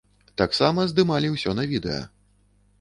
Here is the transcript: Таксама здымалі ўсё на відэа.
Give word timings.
Таксама 0.41 0.85
здымалі 0.93 1.31
ўсё 1.35 1.55
на 1.61 1.69
відэа. 1.75 2.03